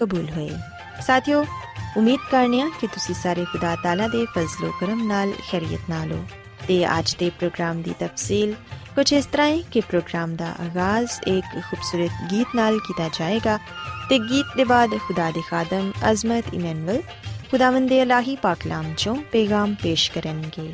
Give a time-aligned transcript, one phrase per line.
[0.00, 0.50] ਕਬੂਲ ਹੋਏ
[1.06, 1.44] ਸਾਥਿਓ
[1.96, 6.24] ਉਮੀਦ ਕਰਨੀਆ ਕਿ ਤੁਸੀਂ ਸਾਰੇ ਖੁਦਾ ਤਾਲਾ ਦੇ ਫਜ਼ਲੋ ਕਰਮ ਨਾਲ ਖੈਰੀਅਤ ਨਾਲ ਹੋ
[6.68, 8.54] ਤੇ ਅੱਜ ਦੇ ਪ੍ਰੋਗਰਾਮ ਦੀ ਤਫਸੀਲ
[8.94, 13.58] ਕੁਝ ਇਸ ਤਰ੍ਹਾਂ ਹੈ ਕਿ ਪ੍ਰੋਗਰਾਮ ਦਾ ਆਗਾਜ਼ ਇੱਕ ਖੂਬਸੂਰਤ ਗੀਤ ਨਾਲ ਕੀਤਾ ਜਾਏਗਾ
[14.10, 17.02] ਤੇ ਗੀਤ ਦੇ ਬਾਅਦ ਖੁਦਾ ਦੇ ਖਾਦਮ ਅਜ਼ਮਤ ਇਮਨੁਅਲ
[17.50, 20.72] ਖੁਦਾਵੰਦ ਦੇ ਇਲਾਹੀ ਪਾਕਲਾਮ ਚੋਂ ਪੈਗਾਮ ਪੇਸ਼ ਕਰਨਗੇ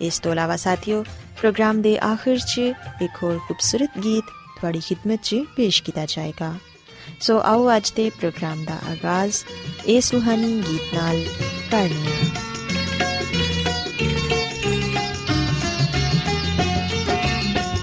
[0.00, 1.02] ਇਸ ਤੋਂ ਇਲਾਵਾ ਸਾਥਿਓ
[1.38, 2.58] ਪ੍ਰੋਗਰਾਮ ਦੇ ਆਖਿਰ 'ਚ
[3.02, 4.24] ਇੱਕ ਹੋਰ ਖੂਬਸੂਰਤ ਗੀਤ
[4.56, 6.54] ਤੁਹਾਡੀ ਖidmat 'ਚ ਪੇਸ਼ ਕੀਤਾ ਜਾਏਗਾ
[7.20, 9.34] ਸੋ ਆਓ ਅੱਜ ਦੇ ਪ੍ਰੋਗਰਾਮ ਦਾ ਆਗਾਜ਼
[9.86, 11.24] ਇਸ ਰੂਹਾਨੀ ਗੀਤ ਨਾਲ
[11.70, 12.28] ਕਰਨੀ ਹੈ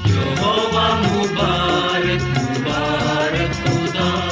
[0.08, 4.32] ਯਹੋਵਾ ਮੁਬਾਰਕ ਮੁਬਾਰਕ ਖੁਦਾ।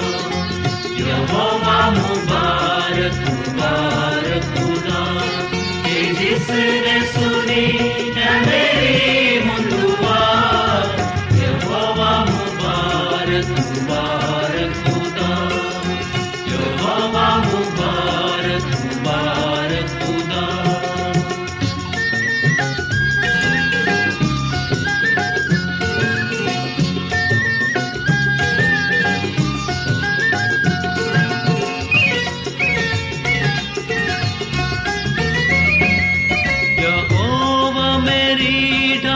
[0.98, 5.22] ਯਹੋਵਾ ਮੁਬਾਰਕ ਮੁਬਾਰਕ ਖੁਦਾ।
[5.86, 7.00] ਕਿ ਜਿਸ ਨੇ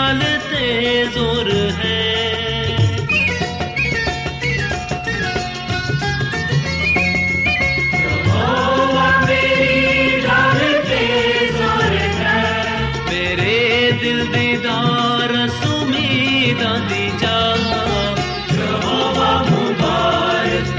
[0.09, 0.67] ढाल ते
[1.14, 2.03] जोर है
[7.75, 11.03] यहोवा मेरी ढाल ते
[11.56, 12.39] जोर है
[13.09, 13.56] मेरे
[14.03, 17.37] दिल दीदार सुमीदा दी जा
[18.60, 20.75] यहोवा मुबारक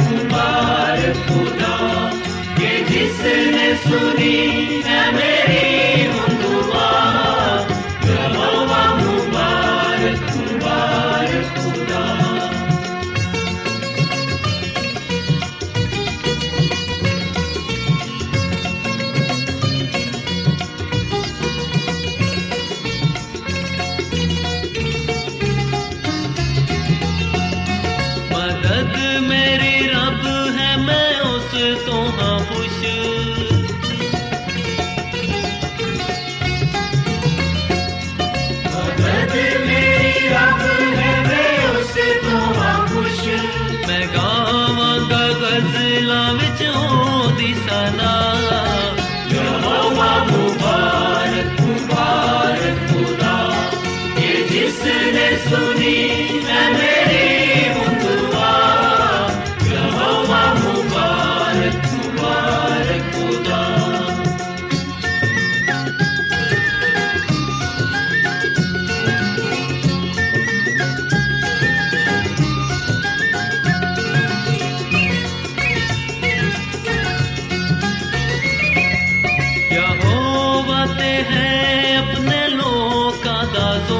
[32.82, 33.19] हाँ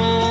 [0.03, 0.30] Oh.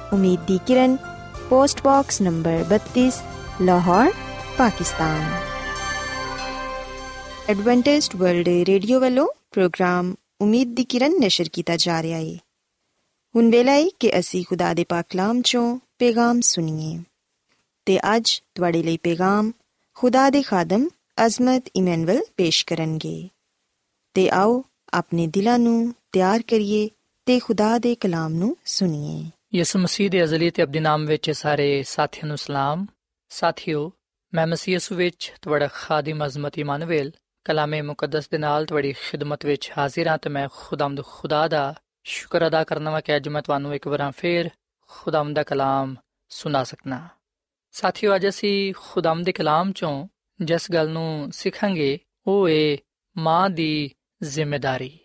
[0.13, 0.95] Umeed di Kiran
[1.49, 3.09] post box number 32
[3.61, 4.11] Lahore
[4.57, 5.21] Pakistan
[7.49, 12.35] Adventist World Radio ਵੱਲੋਂ ਪ੍ਰੋਗਰਾਮ ਉਮੀਦ ਦੀ ਕਿਰਨ ਨਿਸ਼ਰ ਕੀਤਾ ਜਾ ਰਿਹਾ ਹੈ
[13.35, 16.97] ਹੁਣ ਵੇਲਾ ਹੈ ਕਿ ਅਸੀਂ ਖੁਦਾ ਦੇ ਪਾਕ ਕਲਾਮ ਚੋਂ ਪੈਗਾਮ ਸੁਣੀਏ
[17.85, 19.51] ਤੇ ਅੱਜ ਤੁਹਾਡੇ ਲਈ ਪੈਗਾਮ
[19.97, 20.87] ਖੁਦਾ ਦੇ ਖਾਦਮ
[21.25, 23.29] ਅਜ਼ਮਤ ਇਮਨੁਅਲ ਪੇਸ਼ ਕਰਨਗੇ
[24.15, 26.89] ਤੇ ਆਓ ਆਪਣੇ ਦਿਲਾਂ ਨੂੰ ਤਿਆਰ ਕਰੀਏ
[27.25, 29.23] ਤੇ ਖੁਦਾ ਦੇ ਕਲਾਮ ਨੂੰ ਸੁਣੀਏ
[29.53, 32.85] ਯਿਸੂ ਮਸੀਹ ਦੇ ਅਜ਼ਲੀ ਤੇ ਅਬਦੀ ਨਾਮ ਵਿੱਚ ਸਾਰੇ ਸਾਥੀਆਂ ਨੂੰ ਸਲਾਮ।
[33.29, 33.91] ਸਾਥਿਓ,
[34.33, 37.11] ਮੈਂ ਮਸੀਹ ਯਿਸੂ ਵਿੱਚ ਤੁਹਾਡਾ ਖਾਦਮ ਅਜ਼ਮਤ ਇਮਾਨੁਅਲ
[37.45, 42.47] ਕਲਾਮੇ ਮੁਕੱਦਸ ਦੇ ਨਾਲ ਤੁਹਾਡੀ ਖਿਦਮਤ ਵਿੱਚ ਹਾਜ਼ਰ ਹਾਂ ਤੇ ਮੈਂ ਖੁਦਾਮਦ ਖੁਦਾ ਦਾ ਸ਼ੁਕਰ
[42.47, 44.49] ਅਦਾ ਕਰਨਾ ਵਾ ਕਿ ਅੱਜ ਮੈਂ ਤੁਹਾਨੂੰ ਇੱਕ ਵਾਰ ਫੇਰ
[44.87, 45.95] ਖੁਦਾਮਦ ਦਾ ਕਲਾਮ
[46.29, 47.07] ਸੁਣਾ ਸਕਣਾ
[47.71, 50.07] ਸਾਥੀਓ, ਅੱਜ ਅਸੀਂ ਖੁਦਾਮਦ ਦੇ ਕਲਾਮ ਚੋਂ
[50.41, 52.77] ਜਿਸ ਗੱਲ ਨੂੰ ਸਿੱਖਾਂਗੇ, ਉਹ ਏ
[53.17, 53.91] ਮਾਂ ਦੀ
[54.23, 54.99] ਜ਼ਿੰਮੇਵਾਰੀ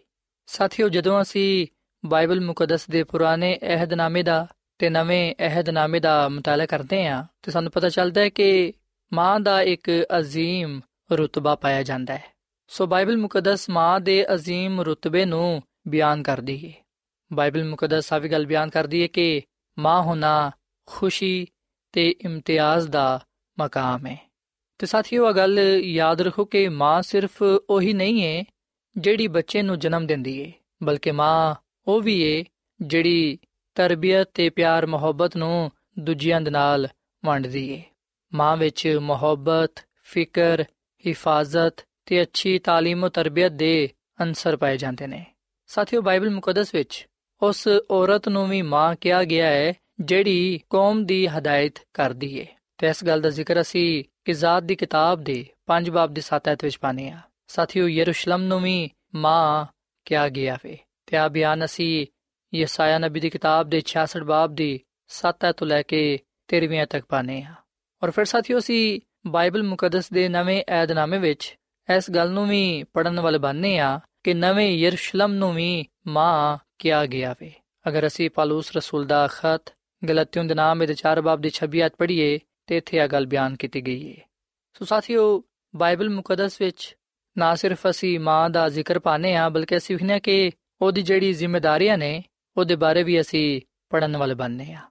[0.46, 1.66] ਸਾਥੀਓ, ਜਦੋਂ ਅਸੀਂ
[2.05, 4.47] ਬਾਈਬਲ ਮੁਕੱਦਸ ਦੇ ਪੁਰਾਣੇ ਅਹਿਦਨਾਮੇ ਦਾ
[4.79, 8.73] ਤੇ ਨਵੇਂ ਅਹਿਦਨਾਮੇ ਦਾ ਮਤਾਲਾ ਕਰਦੇ ਹਾਂ ਤੇ ਸਾਨੂੰ ਪਤਾ ਚੱਲਦਾ ਹੈ ਕਿ
[9.13, 10.79] ਮਾਂ ਦਾ ਇੱਕ عظیم
[11.13, 12.33] ਰਤਬਾ ਪਾਇਆ ਜਾਂਦਾ ਹੈ
[12.67, 16.73] ਸੋ ਬਾਈਬਲ ਮੁਕੱਦਸ ਮਾਂ ਦੇ عظیم ਰਤਬੇ ਨੂੰ ਬਿਆਨ ਕਰਦੀ ਹੈ
[17.33, 19.41] ਬਾਈਬਲ ਮੁਕੱਦਸ ਸਾਫੀ ਗੱਲ ਬਿਆਨ ਕਰਦੀ ਹੈ ਕਿ
[19.77, 20.51] ਮਾਂ ਹੋਣਾ
[20.87, 21.47] ਖੁਸ਼ੀ
[21.93, 23.19] ਤੇ ਇਮਤਿਆਜ਼ ਦਾ
[23.59, 24.17] ਮਕਾਮ ਹੈ
[24.77, 28.43] ਤੇ ਸਾਥੀਓ ਇਹ ਗੱਲ ਯਾਦ ਰੱਖੋ ਕਿ ਮਾਂ ਸਿਰਫ ਉਹੀ ਨਹੀਂ ਹੈ
[28.97, 30.51] ਜਿਹੜੀ ਬੱਚੇ ਨੂੰ ਜਨਮ ਦਿੰਦੀ ਹੈ
[30.83, 31.55] ਬਲਕਿ ਮਾਂ
[31.87, 32.43] ਉਹ ਵੀ ਏ
[32.79, 33.37] ਜਿਹੜੀ
[33.77, 36.87] ਤਰਬੀਅਤ ਤੇ ਪਿਆਰ ਮੁਹੱਬਤ ਨੂੰ ਦੂਜਿਆਂ ਦੇ ਨਾਲ
[37.23, 37.81] ਵੰਡਦੀ ਏ
[38.31, 40.63] ਮਾਂ ਵਿੱਚ ਮੁਹੱਬਤ ਫਿਕਰ
[41.03, 45.23] ਹਿਫਾਜ਼ਤ ਤੇ ਅੱਛੀ تعلیم ਤੇ ਤਰਬੀਅਤ ਦੇ ਅੰਸਰ ਪਾਏ ਜਾਂਦੇ ਨੇ
[45.69, 47.05] ਸਾਥੀਓ ਬਾਈਬਲ ਮੁਕੱਦਸ ਵਿੱਚ
[47.41, 52.45] ਉਸ ਔਰਤ ਨੂੰ ਵੀ ਮਾਂ ਕਿਹਾ ਗਿਆ ਹੈ ਜਿਹੜੀ ਕੌਮ ਦੀ ਹਦਾਇਤ ਕਰਦੀ ਏ
[52.79, 56.63] ਤੇ ਇਸ ਗੱਲ ਦਾ ਜ਼ਿਕਰ ਅਸੀਂ ਕਿਜ਼ਾਤ ਦੀ ਕਿਤਾਬ ਦੇ 5 ਬਾਬ ਦੇ 7 ਐਤ
[56.63, 57.19] ਵਿੱਚ ਪਾਨੇ ਆ
[57.49, 59.65] ਸਾਥੀਓ ਯਰੂਸ਼ਲਮ ਨੂੰ ਵੀ ਮਾਂ
[60.05, 62.06] ਕਿਹਾ ਗਿਆ ਵੇ ਤੇ ਆ ਬਿਆਨ ਅਸੀਂ
[62.54, 64.80] ਯਸਾਇਆ ਨਬੀ ਦੀ ਕਿਤਾਬ ਦੇ 66 ਬਾਬ ਦੀ
[65.10, 66.18] 7 ਤੋਂ ਲੈ ਕੇ
[66.48, 67.54] 13ਵੀਂ ਤੱਕ ਪਾਨੇ ਆ
[68.02, 71.56] ਔਰ ਫਿਰ ਸਾਥੀਓ, ਅਸੀਂ ਬਾਈਬਲ ਮੁਕੱਦਸ ਦੇ ਨਵੇਂ ਏਧਨਾਮੇ ਵਿੱਚ
[71.96, 77.06] ਇਸ ਗੱਲ ਨੂੰ ਵੀ ਪੜਨ ਵਾਲੇ ਬਣਨੇ ਆ ਕਿ ਨਵੇਂ ਯਰੂਸ਼ਲਮ ਨੂੰ ਵੀ ਮਾਂ ਕਿਹਾ
[77.06, 77.52] ਗਿਆ ਵੇ।
[77.88, 79.74] ਅਗਰ ਅਸੀਂ ਪਾਲੂਸ ਰਸੂਲ ਦਾ ਖਤ
[80.08, 83.56] ਗਲਤੀਆਂ ਦੇ ਨਾਮ ਦੇ 4 ਬਾਬ ਦੀ 26 ਆਇਤ ਪੜ੍ਹੀਏ ਤੇ ਇੱਥੇ ਆ ਗੱਲ ਬਿਆਨ
[83.56, 84.22] ਕੀਤੀ ਗਈ ਹੈ
[84.78, 85.44] ਸੋ ਸਾਥੀਓ,
[85.76, 86.96] ਬਾਈਬਲ ਮੁਕੱਦਸ ਵਿੱਚ
[87.38, 90.50] ਨਾ ਸਿਰਫ ਅਸੀਂ ਮਾਂ ਦਾ ਜ਼ਿਕਰ ਪਾਣੇ ਆ ਬਲਕਿ ਅਸੀਂ ਵਖਨੇ ਕਿ
[90.81, 92.21] ਉਹਦੀ ਜਿਹੜੀ ਜ਼ਿੰਮੇਵਾਰੀਆਂ ਨੇ
[92.57, 94.81] ਉਹਦੇ ਬਾਰੇ ਵੀ ਅਸੀਂ ਪੜਨ ਵਾਲੇ ਬਣਨੇ ਆ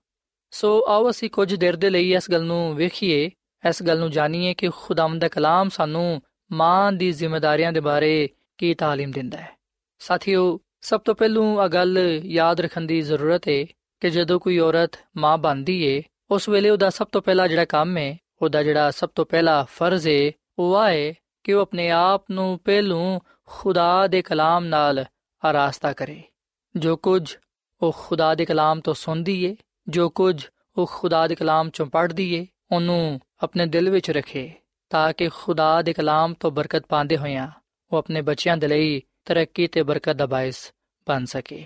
[0.52, 3.30] ਸੋ ਆਓ ਅਸੀਂ ਕੁਝ ਦੇਰ ਦੇ ਲਈ ਇਸ ਗੱਲ ਨੂੰ ਵੇਖੀਏ
[3.64, 6.20] ਇਸ ਗੱਲ ਨੂੰ ਜਾਣੀਏ ਕਿ ਖੁਦਾਵੰਦ ਦਾ ਕਲਾਮ ਸਾਨੂੰ
[6.50, 8.28] ਮਾਂ ਦੀ ਜ਼ਿੰਮੇਵਾਰੀਆਂ ਦੇ ਬਾਰੇ
[8.58, 9.56] ਕੀ تعلیم ਦਿੰਦਾ ਹੈ
[10.00, 13.64] ਸਾਥੀਓ ਸਭ ਤੋਂ ਪਹਿਲੂ ਆ ਗੱਲ ਯਾਦ ਰੱਖਣ ਦੀ ਜ਼ਰੂਰਤ ਹੈ
[14.02, 17.96] ਕਿ ਜਦੋਂ ਕੋਈ ਔਰਤ ਮਾਂ ਬਣਦੀ ਏ ਉਸ ਵੇਲੇ ਉਹਦਾ ਸਭ ਤੋਂ ਪਹਿਲਾ ਜਿਹੜਾ ਕੰਮ
[17.96, 22.58] ਹੈ ਉਹਦਾ ਜਿਹੜਾ ਸਭ ਤੋਂ ਪਹਿਲਾ ਫਰਜ਼ ਹੈ ਉਹ ਆਏ ਕਿ ਉਹ ਆਪਣੇ ਆਪ ਨੂੰ
[22.64, 25.04] ਪਹਿਲੂ ਖੁਦਾ ਦੇ ਕਲਾਮ ਨਾਲ
[25.45, 26.23] ਆਰਾਸਤਾ ਕਰੇ।
[26.75, 27.35] ਜੋ ਕੁਝ
[27.81, 29.55] ਉਹ ਖੁਦਾ ਦੇ ਕਲਾਮ ਤੋਂ ਸੁਣਦੀ ਏ,
[29.87, 30.45] ਜੋ ਕੁਝ
[30.77, 34.51] ਉਹ ਖੁਦਾ ਦੇ ਕਲਾਮ ਚੋਂ ਪੜ੍ਹਦੀ ਏ, ਉਹਨੂੰ ਆਪਣੇ ਦਿਲ ਵਿੱਚ ਰੱਖੇ
[34.89, 37.51] ਤਾਂ ਕਿ ਖੁਦਾ ਦੇ ਕਲਾਮ ਤੋਂ ਬਰਕਤ ਪਾਉਂਦੇ ਹੋਇਆਂ
[37.91, 40.73] ਉਹ ਆਪਣੇ ਬੱਚਿਆਂ ਦੇ ਲਈ ਤਰੱਕੀ ਤੇ ਬਰਕਤ ਦਾ ਬਾਇਸ
[41.07, 41.65] ਬਣ ਸਕੇ।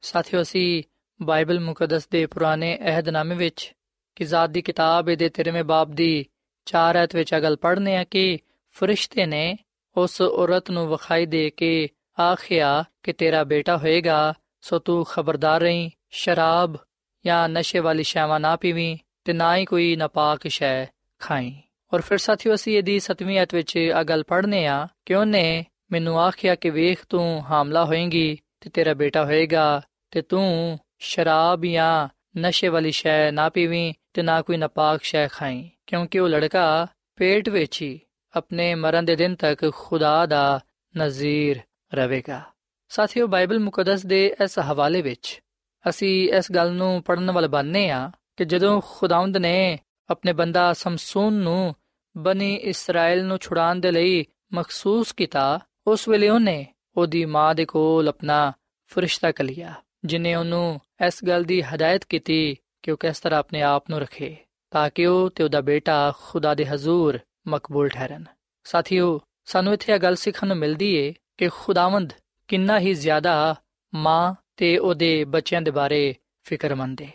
[0.00, 0.82] ਸਾਥੀਓ, ਅਸੀਂ
[1.22, 3.74] ਬਾਈਬਲ ਮੁਕੱਦਸ ਦੇ ਪੁਰਾਣੇ ਅਹਿਦਨਾਮੇ ਵਿੱਚ
[4.14, 6.26] ਕਿਜ਼ਾਤ ਦੀ ਕਿਤਾਬ ਦੇ 13ਵੇਂ ਬਾਬ ਦੀ
[6.66, 8.38] 4 ਐਤ ਵਿੱਚ ਅਗਲ ਪੜ੍ਹਨੇ ਆ ਕਿ
[8.70, 9.56] ਫਰਿਸ਼ਤੇ ਨੇ
[9.96, 15.90] ਉਸ ਔਰਤ ਨੂੰ ਵਿਖਾਈ ਦੇ ਕੇ ਆਖਿਆ ਕਿ ਤੇਰਾ ਬੇਟਾ ਹੋਏਗਾ, ਸੋ ਤੂੰ ਖਬਰਦਾਰ ਰਹੀਂ,
[16.10, 16.76] ਸ਼ਰਾਬ
[17.24, 20.86] ਜਾਂ ਨਸ਼ੇ ਵਾਲੀ ਸ਼ੈਵਾਂ ਨਾ ਪੀਵੀਂ ਤੇ ਨਾ ਹੀ ਕੋਈ ਨਾਪਾਕ ਸ਼ੈ
[21.20, 21.54] ਖਾਈ।
[21.92, 26.20] ਔਰ ਫਿਰ ਸਾਥੀਓ, ਅਸੀਂ ਇਹਦੀ 7ਵੀਂ ਐਤ ਵਿੱਚ ਆ ਗੱਲ ਪੜ੍ਹਨੇ ਆ ਕਿ ਉਹਨੇ ਮੈਨੂੰ
[26.20, 32.68] ਆਖਿਆ ਕਿ ਵੇਖ ਤੂੰ ਹਾਮਲਾ ਹੋਏਗੀ ਤੇ ਤੇਰਾ ਬੇਟਾ ਹੋਏਗਾ ਤੇ ਤੂੰ ਸ਼ਰਾਬ ਜਾਂ ਨਸ਼ੇ
[32.68, 37.82] ਵਾਲੀ ਸ਼ੈ ਨਾ ਪੀਵੀਂ ਤੇ ਨਾ ਕੋਈ ਨਾਪਾਕ ਸ਼ੈ ਖਾਈ, ਕਿਉਂਕਿ ਉਹ ਲੜਕਾ ਪੇਟ ਵਿੱਚ
[37.82, 38.00] ਹੀ
[38.34, 40.60] ਆਪਣੇ ਮਰਨ ਦੇ ਦਿਨ ਤੱਕ ਖੁਦਾ ਦਾ
[40.94, 41.60] ਨਜ਼ੀਰ
[41.94, 42.42] ਰਹੇਗਾ।
[42.88, 45.40] ਸਾਥੀਓ, ਬਾਈਬਲ ਮੁਕੱਦਸ ਦੇ ਇਸ ਹਵਾਲੇ ਵਿੱਚ
[45.88, 49.78] ਅਸੀਂ ਇਸ ਗੱਲ ਨੂੰ ਪੜਨ ਵਾਲੇ ਬਣਨੇ ਆ ਕਿ ਜਦੋਂ ਖੁਦਾਵੰਦ ਨੇ
[50.10, 51.74] ਆਪਣੇ ਬੰਦਾ ਸਮਸੂਨ ਨੂੰ
[52.16, 58.08] ਬਨੀ ਇਸਰਾਇਲ ਨੂੰ ਛੁਡਾਉਣ ਦੇ ਲਈ ਮਖਸੂਸ ਕੀਤਾ, ਉਸ ਵੇਲੇ ਉਹਨੇ ਉਹਦੀ ਮਾਂ ਦੇ ਕੋਲ
[58.08, 58.52] ਆਪਣਾ
[58.86, 59.74] ਫਰਿਸ਼ਤਾ ਕਲਿਆ
[60.04, 64.36] ਜਿਨੇ ਉਹਨੂੰ ਇਸ ਗੱਲ ਦੀ ਹਦਾਇਤ ਕੀਤੀ ਕਿ ਉਹ ਕਿਸ ਤਰ੍ਹਾਂ ਆਪਣੇ ਆਪ ਨੂੰ ਰੱਖੇ
[64.70, 68.24] ਤਾਂ ਕਿ ਉਹ ਤੇ ਉਹਦਾ ਬੇਟਾ ਖੁਦਾ ਦੇ ਹਜ਼ੂਰ ਮਕਬੂਲ ਠਹਿਰਨ।
[68.64, 72.12] ਸਾਥੀਓ, ਸਾਨੂੰ ਇੱਥੇ ਇਹ ਗੱਲ ਸਿੱਖਣ ਨੂੰ ਮਿਲਦੀ ਏ ਕਿ ਖੁਦਾਵੰਦ
[72.48, 73.54] ਕਿੰਨਾ ਹੀ ਜ਼ਿਆਦਾ
[73.94, 76.14] ਮਾਂ ਤੇ ਉਹਦੇ ਬੱਚਿਆਂ ਦੇ ਬਾਰੇ
[76.44, 77.08] ਫਿਕਰਮੰਦ ਏ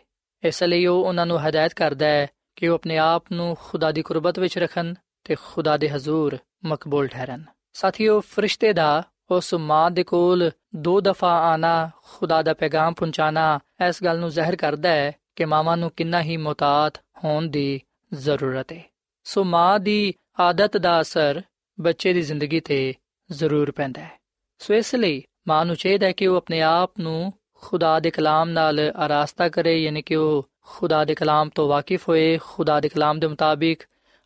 [0.44, 4.02] ਇਸ ਲਈ ਉਹ ਉਹਨਾਂ ਨੂੰ ਹਦਾਇਤ ਕਰਦਾ ਹੈ ਕਿ ਉਹ ਆਪਣੇ ਆਪ ਨੂੰ ਖੁਦਾ ਦੀ
[4.02, 10.04] ਕੁਰਬਤ ਵਿੱਚ ਰੱਖਣ ਤੇ ਖੁਦਾ ਦੇ ਹਜ਼ੂਰ ਮਕਬੂਲ ਠਹਿਰਨ। ਸਾਥੀਓ, ਫਰਿਸ਼ਤੇ ਦਾ ਉਸ ਮਾਂ ਦੇ
[10.04, 13.60] ਕੋਲ ਦੋ ਦਫਾ ਆਣਾ, ਖੁਦਾ ਦਾ ਪੈਗਾਮ ਪਹੁੰਚਾਣਾ,
[13.90, 17.82] ਇਸ ਗੱਲ ਨੂੰ ਜ਼ਾਹਿਰ ਕਰਦਾ ਹੈ ਕਿ ਮਾਵਾਂ ਨੂੰ ਕਿੰਨਾ ਹੀ ਮੁਤਾਤ ਹੋਣ ਦੀ
[18.14, 18.84] ਜ਼ਰੂਰਤ ਹੈ
[19.24, 21.42] ਸੋ ਮਾਂ ਦੀ ਆਦਤ ਦਾ ਅਸਰ
[21.80, 22.94] ਬੱਚੇ ਦੀ ਜ਼ਿੰਦਗੀ ਤੇ
[23.31, 24.19] ਜ਼ਰੂਰ ਪੈਂਦਾ ਹੈ
[24.61, 28.49] ਸੋ ਇਸ ਲਈ ਮਾਂ ਨੂੰ ਚਾਹੀਦਾ ਹੈ ਕਿ ਉਹ ਆਪਣੇ ਆਪ ਨੂੰ ਖੁਦਾ ਦੇ ਕਲਾਮ
[28.49, 33.19] ਨਾਲ ਆਰਾਸਤਾ ਕਰੇ ਯਾਨੀ ਕਿ ਉਹ ਖੁਦਾ ਦੇ ਕਲਾਮ ਤੋਂ ਵਾਕਿਫ ਹੋਏ ਖੁਦਾ ਦੇ ਕਲਾਮ
[33.19, 33.83] ਦੇ ਮੁਤਾਬਿਕ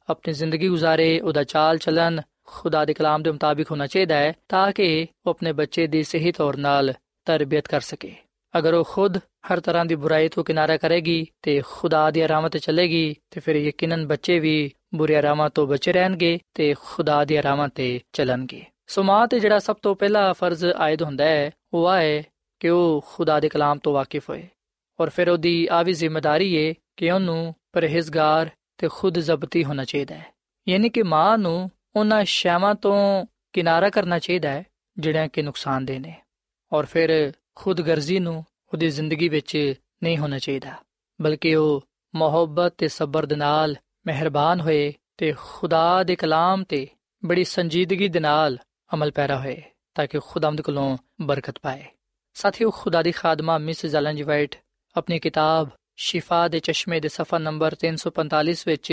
[0.08, 4.72] ਆਪਣੀ ਜ਼ਿੰਦਗੀ گزارੇ ਉਹਦਾ ਚਾਲ ਚਲਨ ਖੁਦਾ ਦੇ ਕਲਾਮ ਦੇ ਮੁਤਾਬਿਕ ਹੋਣਾ ਚਾਹੀਦਾ ਹੈ ਤਾਂ
[4.72, 6.92] ਕਿ ਉਹ ਆਪਣੇ ਬੱਚੇ ਦੀ ਸਹੀ ਤੌਰ ਨਾਲ
[7.26, 8.14] ਤਰਬੀਅਤ ਕਰ ਸਕੇ
[8.58, 9.18] ਅਗਰ ਉਹ ਖੁਦ
[9.52, 13.56] ਹਰ ਤਰ੍ਹਾਂ ਦੀ ਬੁਰਾਈ ਤੋਂ ਕਿਨਾਰਾ ਕਰੇਗੀ ਤੇ ਖੁਦਾ ਦੀ ਰਾਹਾਂ ਤੇ ਚੱਲੇਗੀ ਤੇ ਫਿਰ
[13.56, 19.03] ਯਕੀਨਨ ਬੱਚੇ ਵੀ ਬੁਰੀ ਰਾਹਾਂ ਤੋਂ ਬਚੇ ਰਹਿਣਗੇ ਤੇ ਖੁਦਾ ਦੀ ਰਾਹਾਂ ਤੇ ਚੱਲਣਗੇ ਸੋ
[19.03, 22.23] ਮਾਂ ਤੇ ਜਿਹੜਾ ਸਭ ਤੋਂ ਪਹਿਲਾ ਫਰਜ਼ ਆਇਦ ਹੁੰਦਾ ਹੈ, ਉਹ ਹੈ
[22.59, 24.47] ਕਿ ਉਹ ਖੁਦਾ ਦੇ ਕਲਾਮ ਤੋਂ ਵਾਕਿਫ ਹੋਏ।
[24.99, 30.15] ਔਰ ਫਿਰ ਉਹਦੀ ਆ ਵੀ ਜ਼ਿੰਮੇਵਾਰੀ ਹੈ ਕਿ ਉਹਨੂੰ ਪਰਹੇਜ਼ਗਾਰ ਤੇ ਖੁਦ ਜ਼ਬਤੀ ਹੋਣਾ ਚਾਹੀਦਾ
[30.15, 30.25] ਹੈ।
[30.67, 34.65] ਯਾਨੀ ਕਿ ਮਾਂ ਨੂੰ ਉਹਨਾਂ ਸ਼ੈਵਾਂ ਤੋਂ ਕਿਨਾਰਾ ਕਰਨਾ ਚਾਹੀਦਾ ਹੈ,
[34.97, 36.21] ਜਿਹੜੀਆਂ ਕਿ ਨੁਕਸਾਨਦੇ ਨੇ।
[36.73, 39.73] ਔਰ ਫਿਰ ਖੁਦਗਰਜ਼ੀ ਨੂੰ ਉਹਦੀ ਜ਼ਿੰਦਗੀ ਵਿੱਚ
[40.03, 40.73] ਨਹੀਂ ਹੋਣਾ ਚਾਹੀਦਾ,
[41.21, 41.83] ਬਲਕਿ ਉਹ
[42.15, 43.75] ਮੁਹੱਬਤ ਤੇ ਸਬਰ ਦੇ ਨਾਲ
[44.05, 46.87] ਮਿਹਰਬਾਨ ਹੋਏ ਤੇ ਖੁਦਾ ਦੇ ਕਲਾਮ ਤੇ
[47.25, 48.57] ਬੜੀ ਸੰਜੀਦਗੀ ਦੇ ਨਾਲ
[48.94, 49.62] ਅਮਲ ਪੈਰਾ ਹੋਏ
[49.94, 51.84] ਤਾਂ ਕਿ ਖੁਦਾਵੰਦ ਕੋਲੋਂ ਬਰਕਤ ਪਾਏ
[52.36, 54.54] ਸਾਥੀਓ ਖੁਦਾ ਦੀ ਖਾਦਮਾ ਮਿਸ ਜ਼ਲਨ ਜੀ ਵਾਈਟ
[54.96, 58.92] ਆਪਣੀ ਕਿਤਾਬ ਸ਼ਿਫਾ ਦੇ ਚਸ਼ਮੇ ਦੇ ਸਫਾ ਨੰਬਰ 345 ਵਿੱਚ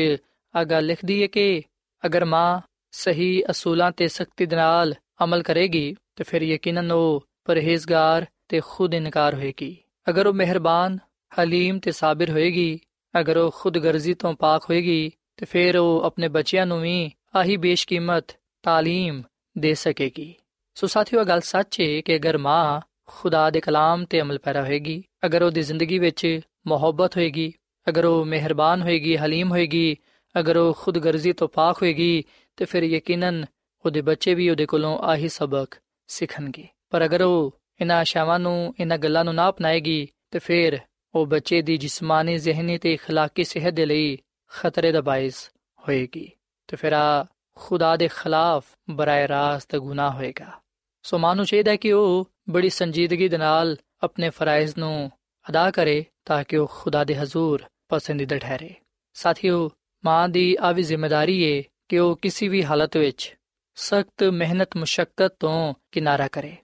[0.53, 1.63] ਆ ਗੱਲ ਲਿਖਦੀ ਹੈ ਕਿ
[2.03, 2.61] ਅਗਰ ਮਾਂ
[2.93, 4.93] ਸਹੀ ਅਸੂਲਾਂ ਤੇ ਸਖਤੀ ਦੇ ਨਾਲ
[5.23, 9.75] ਅਮਲ ਕਰੇਗੀ ਤੇ ਫਿਰ ਯਕੀਨਨ ਉਹ ਪਰਹੇਜ਼ਗਾਰ ਤੇ ਖੁਦ ਇਨਕਾਰ ਹੋਏਗੀ
[10.09, 10.97] ਅਗਰ ਉਹ ਮਿਹਰਬਾਨ
[11.31, 12.79] ਹਲੀਮ ਤੇ ਸਾਬਰ ਹੋਏਗੀ
[13.13, 18.31] ਅਗਰ ਉਹ ਖੁਦਗਰਜ਼ੀ ਤੋਂ ਪਾਕ ਹੋਏਗੀ ਤੇ ਫਿਰ ਉਹ ਆਪਣੇ ਬੱਚਿਆਂ ਨੂੰ ਵੀ ਆਹੀ ਬੇਸ਼ਕੀਮਤ
[18.63, 19.21] تعلیم
[19.57, 20.33] ਦੇ ਸਕੇਗੀ
[20.75, 25.03] ਸੋ ਸਾਥੀਓ ਗੱਲ ਸੱਚ ਹੈ ਕਿ ਅਗਰ ਮਾਂ ਖੁਦਾ ਦੇ ਕਲਾਮ ਤੇ ਅਮਲ ਪੈਰਾ ਹੋਏਗੀ
[25.25, 27.53] ਅਗਰ ਉਹਦੀ ਜ਼ਿੰਦਗੀ ਵਿੱਚ ਮੁਹੱਬਤ ਹੋਏਗੀ
[27.89, 29.95] ਅਗਰ ਉਹ ਮਿਹਰਬਾਨ ਹੋਏਗੀ ਹਲੀਮ ਹੋਏਗੀ
[30.39, 32.23] ਅਗਰ ਉਹ ਖੁਦਗਰਜ਼ੀ ਤੋਂ ਪਾਕ ਹੋਏਗੀ
[32.57, 33.45] ਤੇ ਫਿਰ ਯਕੀਨਨ
[33.85, 35.75] ਉਹਦੇ ਬੱਚੇ ਵੀ ਉਹਦੇ ਕੋਲੋਂ ਆਹੀ ਸਬਕ
[36.07, 40.79] ਸਿੱਖਣਗੇ ਪਰ ਅਗਰ ਉਹ ਇਹਨਾਂ ਆਸ਼ਾਵਾਂ ਨੂੰ ਇਹਨਾਂ ਗੱਲਾਂ ਨੂੰ ਨਾ ਅਪਣਾਏਗੀ ਤੇ ਫਿਰ
[41.13, 44.17] ਉਹ ਬੱਚੇ ਦੀ ਜਿਸਮਾਨੀ ਜ਼ਿਹਨੀ ਤੇ اخلاقی ਸਿਹਤ ਦੇ ਲਈ
[44.49, 45.49] ਖਤਰੇ ਦਾ ਬਾਇਸ
[45.87, 46.31] ਹੋਏਗੀ
[46.67, 47.25] ਤੇ ਫਿਰ ਆ
[47.60, 50.60] ਖੁਦਾ ਦੇ ਖਿਲਾਫ ਬਰਾਏ ਰਾਸਤ ਗੁਨਾਹ ਹੋਏਗਾ।
[51.02, 55.10] ਸੋ ਮਾਨੂ ਚਾਹੀਦਾ ਕਿ ਉਹ ਬੜੀ ਸੰਜੀਦਗੀ ਦੇ ਨਾਲ ਆਪਣੇ ਫਰਾਇਜ਼ ਨੂੰ
[55.50, 58.74] ਅਦਾ ਕਰੇ ਤਾਂ ਕਿ ਉਹ ਖੁਦਾ ਦੇ ਹਜ਼ੂਰ ਪਸੰਦੀਦਾ ਠਹਿਰੇ।
[59.14, 59.70] ਸਾਥੀਓ,
[60.04, 63.36] ਮਾਂ ਦੀ ਆ ਵੀ ਜ਼ਿੰਮੇਵਾਰੀ ਏ ਕਿ ਉਹ ਕਿਸੇ ਵੀ ਹਾਲਤ ਵਿੱਚ
[63.74, 66.56] ਸਖਤ ਮਿਹਨਤ ਮੁਸ਼ਕਲ ਤੋਂ ਕਿਨਾਰਾ ਕਰੇ।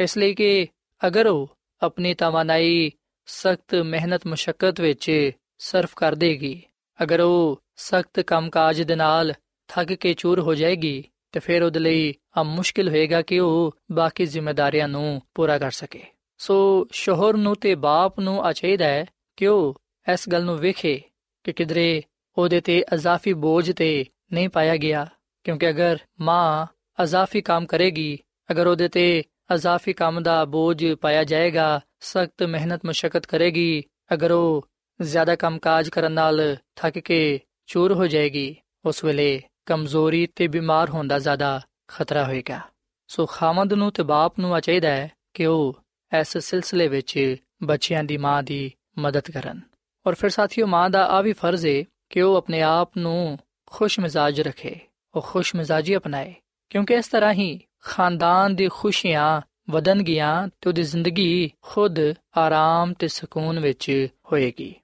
[0.00, 0.68] ਇਸ ਲਈ ਕਿ
[1.06, 1.50] ਅਗਰ ਉਹ
[1.82, 2.90] ਆਪਣੀ ਤਵਾਨਾਈ
[3.26, 6.62] ਸਖਤ ਮਿਹਨਤ ਮੁਸ਼ਕਲ ਵਿੱਚ ਸਰਫ ਕਰ ਦੇਗੀ,
[7.02, 9.34] ਅਗਰ ਉਹ ਸਖਤ ਕੰਮਕਾਜ ਦੇ ਨਾਲ
[9.68, 14.26] ਥੱਕ ਕੇ ਚੂਰ ਹੋ ਜਾਏਗੀ ਤੇ ਫਿਰ ਉਹਦੇ ਲਈ ਆ ਮੁਸ਼ਕਿਲ ਹੋਏਗਾ ਕਿ ਉਹ ਬਾਕੀ
[14.26, 16.02] ਜ਼ਿੰਮੇਵਾਰੀਆਂ ਨੂੰ ਪੂਰਾ ਕਰ ਸਕੇ।
[16.38, 19.04] ਸੋ ਸ਼ੋਹਰ ਨੂੰ ਤੇ ਬਾਪ ਨੂੰ ਆ ਚਾਹੀਦਾ ਹੈ
[19.36, 19.80] ਕਿ ਉਹ
[20.12, 21.02] ਇਸ ਗੱਲ ਨੂੰ ਵੇਖੇ
[21.44, 22.02] ਕਿ ਕਿਧਰੇ
[22.38, 25.06] ਉਹਦੇ ਤੇ ਅਜ਼ਾਫੀ ਬੋਝ ਤੇ ਨਹੀਂ ਪਾਇਆ ਗਿਆ,
[25.44, 26.66] ਕਿਉਂਕਿ ਅਗਰ ਮਾਂ
[27.02, 28.18] ਅਜ਼ਾਫੀ ਕੰਮ ਕਰੇਗੀ,
[28.50, 29.22] ਅਗਰ ਉਹਦੇ ਤੇ
[29.54, 34.68] ਅਜ਼ਾਫੀ ਕੰਮ ਦਾ ਬੋਝ ਪਾਇਆ ਜਾਏਗਾ, ਸਖਤ ਮਿਹਨਤ ਮੁਸ਼ਕਲ ਕਰੇਗੀ, ਅਗਰ ਉਹ
[35.02, 41.06] ਜ਼ਿਆਦਾ ਕੰਮਕਾਜ ਕਰਨ ਨਾਲ ਥੱਕ ਕੇ ਚੂਰ ਹੋ ਜਾਏਗੀ, ਉਸ ਵੇਲੇ ਕਮਜ਼ੋਰੀ ਤੇ ਬਿਮਾਰ ਹੋਣ
[41.06, 42.60] ਦਾ ਜ਼ਿਆਦਾ ਖਤਰਾ ਹੋਏਗਾ।
[43.08, 45.76] ਸੋ ਖਾਮਦ ਨੂੰ ਤੇ ਬਾਪ ਨੂੰ ਆ ਚਾਹੀਦਾ ਹੈ ਕਿ ਉਹ
[46.20, 49.60] ਇਸ ਸਿਲਸਿਲੇ ਵਿੱਚ ਬੱਚਿਆਂ ਦੀ ਮਾਂ ਦੀ ਮਦਦ ਕਰਨ।
[50.06, 54.00] ਔਰ ਫਿਰ ਸਾਥੀਓ, ਮਾਂ ਦਾ ਆ ਵੀ ਫਰਜ਼ ਹੈ ਕਿ ਉਹ ਆਪਣੇ ਆਪ ਨੂੰ ਖੁਸ਼
[54.00, 54.80] ਮਿਜ਼ਾਜ ਰੱਖੇ,
[55.14, 56.34] ਉਹ ਖੁਸ਼ ਮਿਜ਼ਾਜੀ ਅਪਣਾਏ।
[56.70, 59.40] ਕਿਉਂਕਿ ਇਸ ਤਰ੍ਹਾਂ ਹੀ ਖਾਨਦਾਨ ਦੀ ਖੁਸ਼ੀਆਂ
[59.70, 61.98] ਵਧਣਗੀਆਂ ਤੇ ਉਹਦੀ ਜ਼ਿੰਦਗੀ ਖੁਦ
[62.36, 64.74] ਆਰਾਮ ਤੇ ਸਕੂਨ ਵਿੱਚ ਹੋਏਗੀ।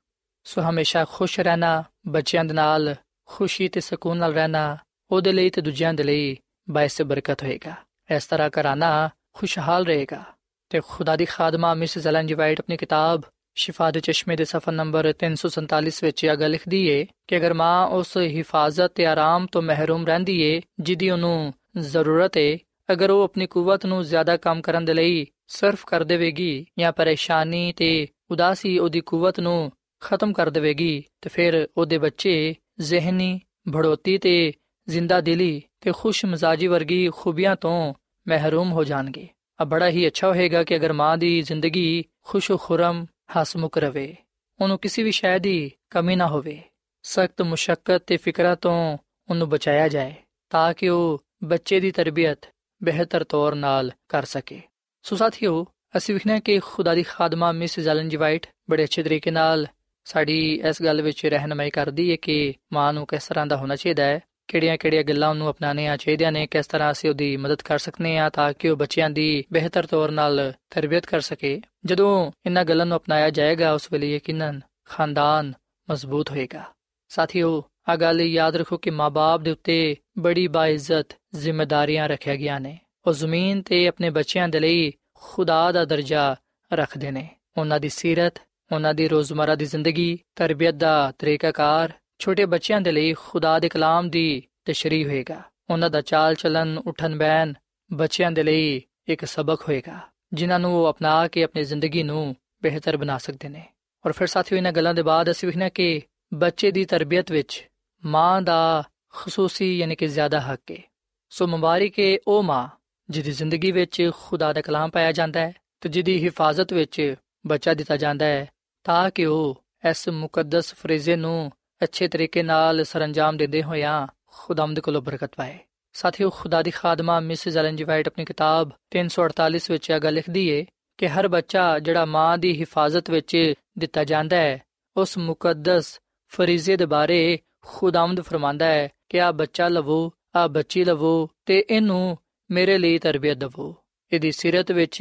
[0.45, 2.95] ਸੋ ਹਮੇਸ਼ਾ ਖੁਸ਼ ਰਹਿਣਾ ਬੱਚਿਆਂ ਦੇ ਨਾਲ
[3.33, 4.77] ਖੁਸ਼ੀ ਤੇ ਸਕੂਨ ਨਾਲ ਰਹਿਣਾ
[5.11, 6.37] ਉਹਦੇ ਲਈ ਤੇ ਦੂਜਿਆਂ ਦੇ ਲਈ
[6.71, 7.75] ਬਾਇਸ ਬਰਕਤ ਹੋਏਗਾ।
[8.17, 10.25] ਇਸ ਤਰ੍ਹਾਂ ਕਰਾਣਾ ਖੁਸ਼ਹਾਲ ਰਹੇਗਾ।
[10.71, 13.23] ਤੇ ਖੁਦਾ ਦੀ ਖਾਦਮਾ ਮਿਸ ਜ਼ਲਨ ਜੀ ਵਾਈਟ ਆਪਣੀ ਕਿਤਾਬ
[13.55, 17.87] ਸ਼ਿਫਾ ਦੇ ਚਸ਼ਮੇ ਦੇ ਸਫਾ ਨੰਬਰ 347 ਵਿੱਚ ਇਹ ਗੱਲ ਲਿਖਦੀ ਏ ਕਿ ਅਗਰ ਮਾਂ
[17.87, 22.59] ਉਸ ਹਿਫਾਜ਼ਤ ਤੇ ਆਰਾਮ ਤੋਂ ਮਹਿਰੂਮ ਰਹਿੰਦੀ ਏ, ਜਿੱਦੀ ਉਹਨੂੰ ਜ਼ਰੂਰਤ ਏ,
[22.93, 27.73] ਅਗਰ ਉਹ ਆਪਣੀ ਕੂਵਤ ਨੂੰ ਜ਼ਿਆਦਾ ਕੰਮ ਕਰਨ ਦੇ ਲਈ ਸਰਫ ਕਰ ਦੇਵੇਗੀ ਜਾਂ ਪਰੇਸ਼ਾਨੀ
[27.73, 33.41] ਤੇ ਉਦਾਸੀ ਉਹਦੀ ਕੂਵਤ ਨੂੰ ਖਤਮ ਕਰ ਦੇਵੇਗੀ, ਤੇ ਫਿਰ ਉਹਦੇ ਬੱਚੇ ਜ਼ਿਹਨੀ,
[33.75, 34.53] ਭੜੋਤੀ ਤੇ
[34.89, 37.95] ਜ਼ਿੰਦਾ ਦਿਲੀ ਤੇ ਖੁਸ਼ ਮਜ਼ਾਜੀ ਵਰਗੀ ਖੂਬੀਆਂ ਤੋਂ
[38.29, 39.29] ਮਹਿਰੂਮ ਹੋ ਜਾਣਗੇ।
[39.61, 44.17] ਆ ਬੜਾ ਹੀ ਅੱਛਾ ਹੋਏਗਾ ਕਿ ਅਗਰ ਮਾਂ ਦੀ ਜ਼ਿੰਦਗੀ ਖੁਸ਼ ਖੁਰਮ ਹਸਮੁਖ ਰਵੇ,
[44.61, 46.63] ਉਹਨੂੰ ਕਿਸੇ ਵੀ ਸ਼ੈ ਦੀ ਕਮੀ ਨਾ ਹੋਵੇ।
[47.03, 48.99] ਸਖਤ ਮੁਸ਼ਕਲ ਤੇ ਫਿਕਰਾਂ ਤੋਂ
[49.31, 50.15] ਉਹਨੂੰ ਬਚਾਇਆ ਜਾਏ,
[50.51, 52.49] ਤਾਂ ਕਿ ਉਹ ਬੱਚੇ ਦੀ ਤਰਬੀਅਤ
[52.83, 54.61] ਬਿਹਤਰ ਤੌਰ ਨਾਲ ਕਰ ਸਕੇ।
[55.03, 59.31] ਸੋ ਸਾਥੀਓ, ਅਸੀਂ ਵਿਖਣਾ ਕਿ ਖੁਦਾ ਦੀ ਖਾਦਮਾ ਮਿਸ ਜ਼ਲਨ ਜੀ ਵਾਈਟ ਬੜੇ ਅੱਛੇ ਤਰੀਕੇ
[59.31, 59.67] ਨਾਲ
[60.11, 64.05] ਸਾਡੀ ਇਸ ਗੱਲ ਵਿੱਚ ਰਹਿਨਮਾਈ ਕਰਦੀ ਹੈ ਕਿ ਮਾਂ ਨੂੰ ਕਿਸ ਤਰ੍ਹਾਂ ਦਾ ਹੋਣਾ ਚਾਹੀਦਾ
[64.05, 68.29] ਹੈ ਕਿਹੜੀਆਂ-ਕਿਹੜੀਆਂ ਗੱਲਾਂ ਉਹਨੂੰ ਅਪਣਾਉਣੀਆਂ ਚਾਹੀਦੀਆਂ ਨੇ, ਕਿਸ ਤਰ੍ਹਾਂ ਅਸੀਂ ਉਹਦੀ ਮਦਦ ਕਰ ਸਕਨੇ ਆ
[68.29, 72.97] ਤਾਂ ਕਿ ਉਹ ਬੱਚਿਆਂ ਦੀ ਬਿਹਤਰ ਤੌਰ ਨਾਲ ਤਰਬੀਅਤ ਕਰ ਸਕੇ। ਜਦੋਂ ਇਹਨਾਂ ਗੱਲਾਂ ਨੂੰ
[72.97, 75.53] ਅਪਣਾਇਆ ਜਾਏਗਾ, ਉਸ ਵੇਲੇ ਯਕੀਨਨ ਖਾਨਦਾਨ
[75.91, 76.65] ਮਜ਼ਬੂਤ ਹੋਏਗਾ।
[77.09, 82.79] ਸਾਥੀਓ ਆ ਗੱਲ ਯਾਦ ਰੱਖੋ ਕਿ ਮਾਪੇ ਦੇ ਉੱਤੇ ਬੜੀ ਬਾਇਜ਼ਤ ਜ਼ਿੰਮੇਵਾਰੀਆਂ ਰੱਖਿਆ ਗਿਆ ਨੇ।
[83.07, 86.37] ਉਹ ਜ਼ਮੀਨ ਤੇ ਆਪਣੇ ਬੱਚਿਆਂ ਦੇ ਲਈ ਖੁਦਾ ਦਾ ਦਰਜਾ
[86.73, 88.35] ਰੱਖਦੇ ਨੇ। ਉਹਨਾਂ ਦੀ ਸਿਰਤ
[88.73, 94.11] ਉਹਨਾਂ ਦੀ ਰੋਜ਼ਮਰਾ ਦੀ ਜ਼ਿੰਦਗੀ, ਤਰਬੀਅਤ ਦਾ ਤਰੀਕਾਕਾਰ ਛੋਟੇ ਬੱਚਿਆਂ ਦੇ ਲਈ ਖੁਦਾ ਦੇ ਕਲਾਮ
[94.11, 97.55] ਦੀ ਤਸ਼ਰੀਹ ਹੋਏਗਾ। ਉਹਨਾਂ ਦਾ ਚਾਲ ਚਲਨ ਉਠਨ ਬੈਨ
[97.93, 99.99] ਬੱਚਿਆਂ ਦੇ ਲਈ ਇੱਕ ਸਬਕ ਹੋਏਗਾ,
[100.33, 103.65] ਜਿਨ੍ਹਾਂ ਨੂੰ ਉਹ ਅਪਣਾ ਕੇ ਆਪਣੀ ਜ਼ਿੰਦਗੀ ਨੂੰ ਬਿਹਤਰ ਬਣਾ ਸਕਦੇ ਨੇ।
[104.07, 106.03] ਔਰ ਫਿਰ ਸਾਥੀਓ, ਇਹਨਾਂ ਗੱਲਾਂ ਦੇ ਬਾਅਦ ਅਸੀਂ ਵਿਖਣਾ ਕਿ
[106.35, 107.69] ਬੱਚੇ ਦੀ ਤਰਬੀਅਤ ਵਿੱਚ
[108.05, 108.83] ਮਾਂ ਦਾ
[109.17, 110.83] ਖਸੂਸੀ ਯਾਨੀ ਕਿ ਜ਼ਿਆਦਾ ਹੱਕ ਹੈ
[111.31, 112.69] ਸੋ ਮੁਬਾਰਕ ਹੈ ਉਹ ਮਾਂ,
[113.11, 117.15] ਜਿਹਦੀ ਜ਼ਿੰਦਗੀ ਵਿੱਚ ਖੁਦਾ ਦਾ ਕਲਾਮ ਪਾਇਆ ਜਾਂਦਾ ਹੈ ਤੇ ਜਿਹਦੀ ਹਿਫਾਜ਼ਤ ਵਿੱਚ
[117.47, 118.49] ਬੱਚਾ ਦਿੱਤਾ ਜਾਂਦਾ ਹੈ
[118.85, 125.03] ਤਾਂ ਕਿ ਉਹ ਇਸ ਮੁਕੱਦਸ ਫਰੀਜ਼ੇ ਨੂੰ ਅੱਛੇ ਤਰੀਕੇ ਨਾਲ ਸਰੰਜਾਮ ਦਿੰਦੇ ਹੋਇਆਂ ਖੁਦਾਮਦ ਕੋਲੋਂ
[125.03, 125.59] ਬਰਕਤ ਪਾਏ?
[125.93, 130.49] ਸਾਥੀਓ, ਖੁਦਾ ਦੀ ਖਾਦਮਾ ਮਿਸਿਸ ਐਲਨ ਜੀ ਵਾਈਟ ਆਪਣੀ ਕਿਤਾਬ 348 ਵਿੱਚ ਇਹ ਗੱਲ ਲਿਖਦੀ
[130.49, 130.67] ਏ
[130.99, 134.63] ਕਿ ਹਰ ਬੱਚਾ ਜਿਹੜਾ ਮਾਂ ਦੀ ਹਿਫਾਜ਼ਤ ਵਿੱਚ ਦਿੱਤਾ ਜਾਂਦਾ ਹੈ,
[134.97, 141.29] ਉਸ ਮੁਕੱਦਸ ਫਰੀਜ਼ੇ ਦੇ ਬਾਰੇ ਖੁਦਾਮਦ ਫਰਮਾਂਦਾ ਹੈ ਕਿ ਆ ਬੱਚਾ ਲਵੋ ਆ ਬੱਚੀ ਲਵੋ
[141.47, 142.19] ਤੇ ਇਹਨੂੰ
[142.51, 143.77] ਮੇਰੇ ਲਈ ਤਰਬੀਅਤ ਦਿਵੋ।
[144.13, 145.01] ਇਹਦੀ ਸਿਰਤ ਵਿੱਚ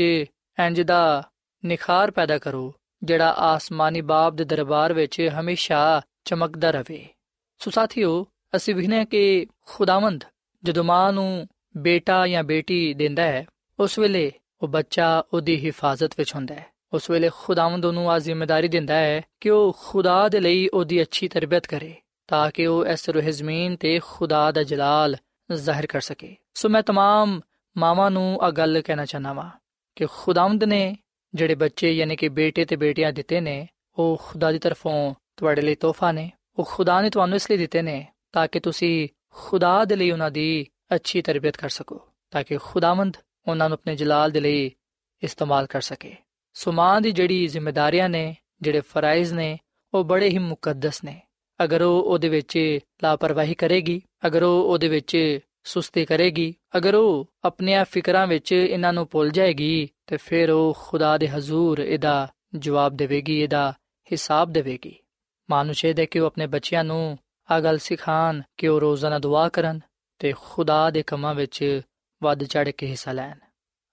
[0.65, 1.29] ਇੰਜ ਦਾ
[1.65, 2.74] ਨਿਖਾਰ ਪੈਦਾ ਕਰੋ।
[3.04, 7.06] ਜਿਹੜਾ ਆਸਮਾਨੀ ਬਾਪ ਦੇ ਦਰਬਾਰ ਵਿੱਚ ਹਮੇਸ਼ਾ ਚਮਕਦਾ ਰਹੇ
[7.59, 10.25] ਸੋ ਸਾਥੀਓ ਅਸੀਂ ਵਿਖਨੇ ਕਿ ਖੁਦਾਵੰਦ
[10.64, 13.47] ਜਦੋਂ ਮਾਂ ਨੂੰ ਬੇਟਾ ਜਾਂ ਬੇਟੀ ਦਿੰਦਾ ਹੈ
[13.78, 18.68] ਉਸ ਵੇਲੇ ਉਹ ਬੱਚਾ ਉਹਦੀ ਹਿਫਾਜ਼ਤ ਵਿੱਚ ਹੁੰਦਾ ਹੈ ਉਸ ਵੇਲੇ ਖੁਦਾਵੰਦ ਉਹਨੂੰ ਆ ਜ਼ਿੰਮੇਵਾਰੀ
[18.68, 21.94] ਦਿੰਦਾ ਹੈ ਕਿ ਉਹ ਖੁਦਾ ਦੇ ਲਈ ਉਹਦੀ ਅੱਛੀ ਤਰਬੀਅਤ ਕਰੇ
[22.26, 25.16] ਤਾਂ ਕਿ ਉਹ ਇਸ ਰੂਹ ਜ਼ਮੀਨ ਤੇ ਖੁਦਾ ਦਾ ਜਲਾਲ
[25.54, 27.40] ਜ਼ਾਹਿਰ ਕਰ ਸਕੇ ਸੋ ਮੈਂ तमाम
[27.78, 29.50] ਮਾਵਾਂ ਨੂੰ ਆ ਗੱਲ ਕਹਿਣਾ ਚਾਹਨਾ ਵਾਂ
[29.97, 30.97] ਕਿ ਖੁਦਾਵੰਦ ਨੇ
[31.33, 33.67] ਜਿਹੜੇ ਬੱਚੇ ਯਾਨੀ ਕਿ ਬੇਟੇ ਤੇ ਬੇਟੀਆਂ ਦਿੱਤੇ ਨੇ,
[33.98, 37.81] ਉਹ ਖੁਦਾ ਦੀ ਤਰਫੋਂ ਤੁਹਾਡੇ ਲਈ ਤੋਹਫਾ ਨੇ। ਉਹ ਖੁਦਾ ਨੇ ਤੁਹਾਨੂੰ ਇਸ ਲਈ ਦਿੱਤੇ
[37.81, 42.01] ਨੇ ਤਾਂ ਕਿ ਤੁਸੀਂ ਖੁਦਾ ਦੇ ਲਈ ਉਹਨਾਂ ਦੀ ਅੱਛੀ ਤਰਬੀਅਤ ਕਰ ਸਕੋ,
[42.32, 44.71] ਤਾਂ ਕਿ ਖੁਦਾਵੰਦ ਉਹਨਾਂ ਨੂੰ ਆਪਣੇ ਜਲਾਲ ਦੇ ਲਈ
[45.23, 46.15] ਇਸਤੇਮਾਲ ਕਰ ਸਕੇ।
[46.54, 49.60] ਸੋ ਮਾਂ ਦੀ ਜਿਹੜੀ ਜ਼ਿੰਮੇਵਾਰੀਆਂ ਨੇ, ਜਿਹੜੇ ਫਰਾਇਜ਼ ਨੇ,
[49.93, 51.21] ਉਹ ਬੜੇ ਹੀ ਮੁਕੱਦਸ ਨੇ।
[51.63, 57.86] ਅਗਰ ਉਹ ਉਹਦੇ ਵਿੱਚ ਲਾਪਰਵਾਹੀ ਕਰੇਗੀ, ਅਗਰ ਉਹ ਉਹਦੇ ਵਿੱਚ ਸੁਸਤੀ ਕਰੇਗੀ, ਅਗਰ ਉਹ ਆਪਣੀਆਂ
[57.86, 63.39] ਫਿਕਰਾਂ ਵਿੱਚ ਇਹਨਾਂ ਨੂੰ ਭੁੱਲ ਜਾਏਗੀ ਤੇ ਫਿਰ ਉਹ ਖੁਦਾ ਦੇ ਹਜ਼ੂਰ ਇਹਦਾ ਜਵਾਬ ਦੇਵੇਗੀ,
[63.41, 63.74] ਇਹਦਾ
[64.12, 64.95] ਹਿਸਾਬ ਦੇਵੇਗੀ।
[65.50, 67.17] ਮਾਂ ਨੂੰ ਚਾਹੀਦਾ ਕਿ ਉਹ ਆਪਣੇ ਬੱਚਿਆਂ ਨੂੰ
[67.52, 69.80] ਆ ਗੱਲ ਸਿਖਾਣ ਕਿ ਉਹ ਰੋਜ਼ਾਨਾ ਦੁਆ ਕਰਨ
[70.19, 71.82] ਤੇ ਖੁਦਾ ਦੇ ਕੰਮਾਂ ਵਿੱਚ
[72.24, 73.38] ਵੱਧ ਚੜ ਕੇ ਹਿੱਸਾ ਲੈਣ।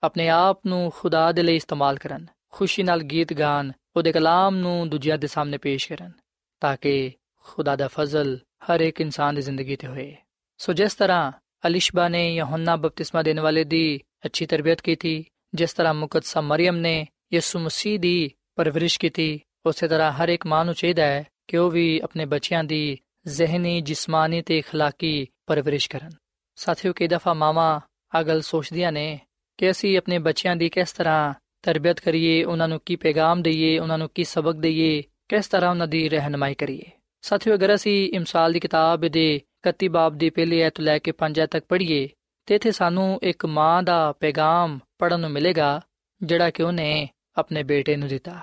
[0.02, 4.88] ਆਪਣੇ ਆਪ ਨੂੰ ਖੁਦਾ ਦੇ ਲਈ ਇਸਤੇਮਾਲ ਕਰਨ, ਖੁਸ਼ੀ ਨਾਲ ਗੀਤ ਗਾਣ ਉਹਦੇ ਕਲਾਮ ਨੂੰ
[4.88, 6.12] ਦੂਜਿਆਂ ਦੇ ਸਾਹਮਣੇ ਪੇਸ਼ ਕਰਨ,
[6.60, 7.12] ਤਾਂ ਕਿ
[7.44, 10.16] ਖੁਦਾ ਦਾ ਫਜ਼ਲ ਹਰ ਇੱਕ ਇਨਸਾਨ ਦੀ ਜ਼ਿੰਦਗੀ ਤੇ ਹੋਏ।
[10.58, 11.32] ਸੋ ਜਿਸ ਤਰ੍ਹਾਂ
[11.66, 15.24] ਅਲਿਸ਼ਬਾ ਨੇ ਯਹੋਨਾ ਬਪਤਿਸਮਾ ਦੇਣ ਵਾਲੇ ਦੀ ਅੱਛੀ ਤਰਬੀਅਤ ਕੀਤੀ
[15.55, 20.65] ਜਿਸ ਤਰ੍ਹਾਂ ਮੁਕੱਦਸਾ ਮਰੀਮ ਨੇ ਯਿਸੂ ਮਸੀਹ ਦੀ ਪਰਵਰਿਸ਼ ਕੀਤੀ ਉਸੇ ਤਰ੍ਹਾਂ ਹਰ ਇੱਕ ਮਾਂ
[20.65, 26.11] ਨੂੰ ਚਾਹੀਦਾ ਹੈ ਕਿ ਉਹ ਵੀ ਆਪਣੇ ਬੱਚਿਆਂ ਦੀ ਜ਼ਿਹਨੀ ਜਿਸਮਾਨੀ ਤੇ اخلاقی ਪਰਵਰਿਸ਼ ਕਰਨ
[26.55, 27.79] ਸਾਥੀਓ ਕਈ ਦਫਾ ਮਾਵਾਂ
[28.15, 29.19] ਆ ਗੱਲ ਸੋਚਦੀਆਂ ਨੇ
[29.57, 33.97] ਕਿ ਅਸੀਂ ਆਪਣੇ ਬੱਚਿਆਂ ਦੀ ਕਿਸ ਤਰ੍ਹਾਂ ਤਰਬੀਅਤ ਕਰੀਏ ਉਹਨਾਂ ਨੂੰ ਕੀ ਪੈਗਾਮ ਦਈਏ ਉਹਨਾਂ
[33.97, 38.59] ਨੂੰ ਕੀ ਸਬਕ ਦਈਏ ਕਿਸ ਤਰ੍ਹਾਂ ਉਹਨਾਂ ਦੀ ਰਹਿਨਮਾਈ ਕਰੀਏ ਸਾਥੀਓ ਅਗਰ ਅਸੀਂ ਇਮਸਾਲ ਦੀ
[38.59, 42.09] ਕਿਤਾਬ ਦੇ 31 ਬਾਬ ਦੀ ਪਹਿਲੀ ਐਤ ਲੈ ਕੇ 5 ਐਤ ਤੱਕ ਪੜ੍ਹੀਏ
[42.47, 45.80] ਤੇ ਇਥੇ ਸਾਨੂੰ ਇੱਕ ਮਾਂ ਦਾ ਪੈਗਾਮ ਪੜਨ ਨੂੰ ਮਿਲੇਗਾ,
[46.22, 48.40] ਜਿਹੜਾ ਕਿ ਉਹਨੇ ਆਪਣੇ ਬੇਟੇ ਨੂੰ ਦਿੱਤਾ।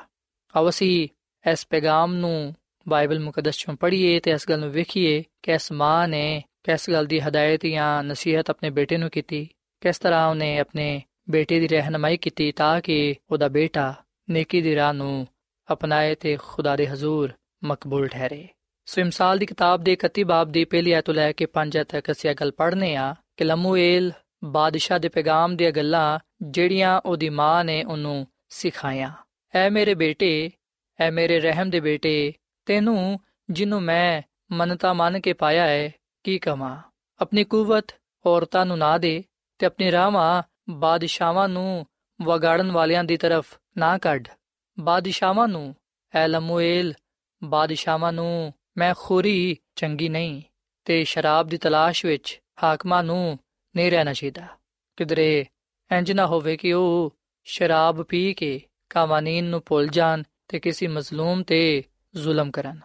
[0.56, 1.08] ਆਓ ਅਸੀਂ
[1.52, 2.56] ਇਸ ਪੈਗਾਮ ਨੂੰ
[2.90, 7.06] ਬਾਈਬਲ ਮੁਕੱਦਸ ਚੋਂ ਪੜ੍ਹੀਏ ਤੇ ਇਸ ਗੱਲ ਨੂੰ ਵੇਖੀਏ ਕਿ ਇਸ ਮਾਂ ਨੇ ਕਿਸ ਗੱਲ
[7.06, 9.50] ਦੀ ਹਦਾਇਤ ਜਾਂ ਨਸੀਹਤ ਆਪਣੇ ਬੇਟੇ ਨੂੰ ਕੀਤੀ,
[9.82, 13.94] ਕਿਸ ਤਰ੍ਹਾਂ ਉਹਨੇ ਆਪਣੇ ਬੇਟੇ ਦੀ ਰਹਿਨਮਾਈ ਕੀਤੀ ਤਾਂ ਕਿ ਉਹਦਾ ਬੇਟਾ
[14.30, 15.28] ਨੇਕੀ ਦੀ ਰਾਹ ਨੂੰ
[15.72, 17.32] ਅਪਣਾਏ ਤੇ ਖੁਦਾ ਦੇ ਹਜ਼ੂਰ
[17.64, 18.48] ਮਕਬੂਲ ਠਹਿਰੇ।
[18.86, 22.12] ਸੋ ਇਮਸਾਲ ਦੀ ਕਿਤਾਬ ਦੇ 31 ਬਾਬ ਦੀ ਪਹਿਲੀ ਆਇਤ ਲੈ ਕੇ 5 ਆਇਤ ਤੱਕ
[22.12, 24.12] ਅਸੀਂ ਇਹ ਗੱਲ ਪੜ੍ਹਨੇ ਆ ਕਿ ਲਮੂਏਲ
[24.44, 29.12] ਬਾਦਸ਼ਾਹ ਦੇ ਪੈਗਾਮ ਦੀਆਂ ਗੱਲਾਂ ਜਿਹੜੀਆਂ ਉਹਦੀ ਮਾਂ ਨੇ ਉਹਨੂੰ ਸਿਖਾਈਆਂ।
[29.56, 30.52] ਐ ਮੇਰੇ ਬੇਟੇ,
[31.00, 32.34] ਐ ਮੇਰੇ ਰਹਿਮ ਦੇ ਬੇਟੇ,
[32.66, 35.92] ਤੈਨੂੰ ਜਿਹਨੂੰ ਮੈਂ ਮਨਤਾ ਮੰਨ ਕੇ ਪਾਇਆ ਹੈ
[36.24, 36.82] ਕੀ ਕਮਾ
[37.22, 37.86] ਆਪਣੀ ਕੂਵਤ
[38.26, 39.24] ਔਰਤਾਂ ਨੂੰ ਨਾ ਦੇ
[39.58, 41.86] ਤੇ ਆਪਣੀ ਰਾਹਾਂ ਬਾਦਸ਼ਾਹਾਂ ਨੂੰ
[42.22, 44.28] ਵਗਾੜਨ ਵਾਲਿਆਂ ਦੀ ਤਰਫ ਨਾ ਕੱਢ।
[44.80, 45.76] ਬਾਦਸ਼ਾਹਾਂ ਨੂੰ,
[46.16, 46.94] ਐ ਲਮੂਏਲ,
[47.44, 50.42] ਬਾਦਸ਼ਾਹਾਂ ਨੂੰ ਮੈਂ ਖੋਰੀ ਚੰਗੀ ਨਹੀਂ
[50.86, 53.40] ਤੇ ਸ਼ਰਾਬ ਦੀ ਤਲਾਸ਼ ਵਿੱਚ ਹਾਕਮਾਂ ਨੂੰ
[53.77, 54.47] ਨਹੀਂ ਰਹਿਣਾ ਚਾਹੀਦਾ
[54.97, 55.47] ਕਿਦਰੇ
[55.93, 58.61] ਇੰਜ ਨਾ ਹੋਵੇ ਕਿ ਉਹ ਸ਼ਰਾਬ ਪੀ ਕੇ
[58.91, 61.83] ਕਾਨੂੰਨ ਨੂੰ ਭੁੱਲ ਜਾਣ ਤੇ ਕਿਸੇ ਮਜ਼ਲੂਮ ਤੇ
[62.15, 62.81] ਜ਼ੁਲਮ ਕਰਨ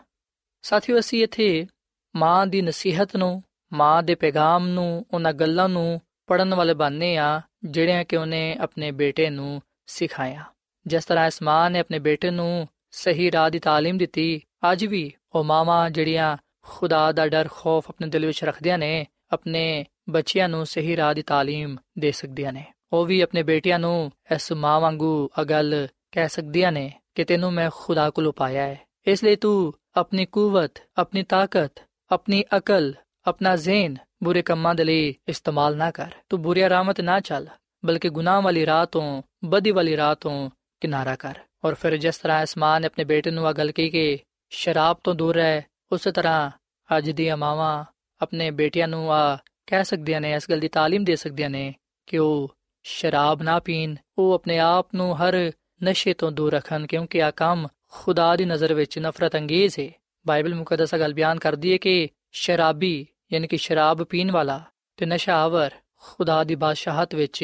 [0.61, 1.67] ਸਾਥੀਓ ਅਸੀਂ ਇੱਥੇ
[2.15, 7.41] ਮਾਂ ਦੀ ਨਸੀਹਤ ਨੂੰ ਮਾਂ ਦੇ ਪੈਗਾਮ ਨੂੰ ਉਹਨਾਂ ਗੱਲਾਂ ਨੂੰ ਪੜਨ ਵਾਲੇ ਬਾਨੇ ਆ
[7.65, 10.43] ਜਿਹੜਿਆਂ ਕਿ ਉਹਨੇ ਆਪਣੇ ਬੇਟੇ ਨੂੰ ਸਿਖਾਇਆ
[10.87, 15.11] ਜਿਸ ਤਰ੍ਹਾਂ ਇਸ ਮਾਂ ਨੇ ਆਪਣੇ ਬੇਟੇ ਨੂੰ ਸਹੀ ਰਾਹ ਦੀ تعلیم ਦਿੱਤੀ ਅੱਜ ਵੀ
[15.35, 20.65] ਉਹ ਮਾਵਾਂ ਜਿਹੜੀਆਂ ਖੁਦਾ ਦਾ ਡਰ ਖੌਫ ਆਪਣੇ ਦਿਲ ਵਿੱਚ ਰੱਖਦੀਆਂ ਨੇ ਆਪਣੇ ਬੱਚਿਆਂ ਨੂੰ
[20.65, 25.29] ਸਹੀ ਰਾਹ ਦੀ تعلیم ਦੇ ਸਕਦੀਆਂ ਨੇ ਉਹ ਵੀ ਆਪਣੇ ਬੇਟਿਆਂ ਨੂੰ ਇਸ ਮਾਂ ਵਾਂਗੂ
[25.41, 28.77] ਅਗਲ ਕਹਿ ਸਕਦੀਆਂ ਨੇ ਕਿ ਤੈਨੂੰ ਮੈਂ ਖੁਦਾ ਕੋਲੋਂ ਪਾਇਆ ਹੈ
[29.07, 31.79] ਇਸ ਲਈ ਤੂੰ ਆਪਣੀ ਕੂਵਤ ਆਪਣੀ ਤਾਕਤ
[32.11, 32.93] ਆਪਣੀ ਅਕਲ
[33.27, 37.47] ਆਪਣਾ ਜ਼ਿਹਨ ਬੁਰੇ ਕੰਮਾਂ ਦੇ ਲਈ ਇਸਤੇਮਾਲ ਨਾ ਕਰ ਤੂੰ ਬੁਰੀ ਰਾਮਤ ਨਾ ਚੱਲ
[37.85, 40.49] ਬਲਕਿ ਗੁਨਾਹ ਵਾਲੀ ਰਾਹ ਤੋਂ ਬਦੀ ਵਾਲੀ ਰਾਹ ਤੋਂ
[40.81, 44.19] ਕਿਨਾਰਾ ਕਰ ਔਰ ਫਿਰ ਜਿਸ ਤਰ੍ਹਾਂ ਅਸਮਾਨ ਨੇ ਆਪਣੇ ਬੇਟੇ ਨੂੰ ਆ ਗੱਲ ਕਹੀ ਕਿ
[44.51, 46.51] ਸ਼ਰਾਬ ਤੋਂ ਦੂਰ ਰਹਿ ਉਸੇ ਤਰ੍ਹਾਂ
[46.97, 47.85] ਅੱਜ ਦੀਆਂ ਮਾਵਾਂ
[48.21, 51.73] ਆਪਣੇ ਬੇਟਿਆਂ ਨੂੰ ਆ ਕਹਿ ਸਕਦੀਆਂ ਨੇ ਇਸ ਗੱਲ ਦੀ تعلیم ਦੇ ਸਕਦੀਆਂ ਨੇ
[52.07, 55.51] ਕਿ ਉਹ ਸ਼ਰਾਬ ਨਾ ਪੀਣ ਉਹ ਆਪਣੇ ਆਪ ਨੂੰ ਹਰ
[55.83, 59.89] ਨਸ਼ੇ ਤੋਂ ਦੂਰ ਰੱਖਣ ਕਿਉਂਕਿ ਆ ਕੰਮ ਖੁਦਾ ਦੀ ਨਜ਼ਰ ਵਿੱਚ ਨਫ਼ਰਤ ਅੰਗੇਜ਼ ਹੈ
[60.25, 64.61] ਬਾਈਬਲ ਮੁਕੱਦਸ ਗੱਲ ਬਿਆਨ ਕਰਦੀ ਹੈ ਕਿ ਸ਼ਰਾਬੀ ਯਾਨੀ ਕਿ ਸ਼ਰਾਬ ਪੀਣ ਵਾਲਾ
[64.97, 67.43] ਤੇ ਨਸ਼ਾਵਰ ਖੁਦਾ ਦੀ ਬਾਦਸ਼ਾਹਤ ਵਿੱਚ